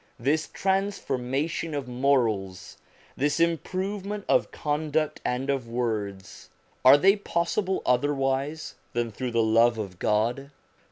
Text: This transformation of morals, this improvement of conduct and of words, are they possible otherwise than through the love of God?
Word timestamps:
This 0.17 0.47
transformation 0.47 1.75
of 1.75 1.87
morals, 1.87 2.79
this 3.15 3.39
improvement 3.39 4.25
of 4.27 4.49
conduct 4.49 5.21
and 5.23 5.47
of 5.51 5.67
words, 5.69 6.49
are 6.83 6.97
they 6.97 7.15
possible 7.15 7.83
otherwise 7.85 8.73
than 8.93 9.11
through 9.11 9.29
the 9.29 9.43
love 9.43 9.77
of 9.77 9.99
God? 9.99 10.49